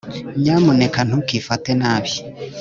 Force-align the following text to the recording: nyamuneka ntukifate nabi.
nyamuneka 0.41 0.99
ntukifate 1.07 1.69
nabi. 1.81 2.11